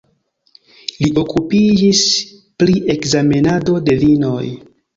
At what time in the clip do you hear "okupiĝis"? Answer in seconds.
1.23-2.01